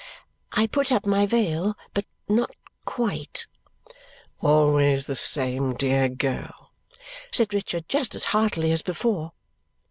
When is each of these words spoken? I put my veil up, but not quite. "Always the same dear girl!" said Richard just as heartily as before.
I 0.53 0.65
put 0.65 1.05
my 1.05 1.27
veil 1.27 1.69
up, 1.69 1.77
but 1.93 2.05
not 2.27 2.49
quite. 2.85 3.45
"Always 4.39 5.05
the 5.05 5.15
same 5.15 5.75
dear 5.75 6.09
girl!" 6.09 6.71
said 7.31 7.53
Richard 7.53 7.87
just 7.87 8.15
as 8.15 8.23
heartily 8.33 8.71
as 8.71 8.81
before. 8.81 9.33